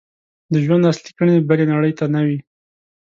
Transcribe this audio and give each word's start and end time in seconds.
د 0.51 0.53
ژوند 0.65 0.87
اصلي 0.91 1.11
کړنې 1.17 1.37
بلې 1.47 1.65
نړۍ 1.73 1.93
ته 1.99 2.05
نه 2.13 2.21
وي. 2.27 2.39